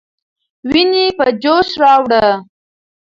[0.69, 2.25] ويني په جوش راوړه.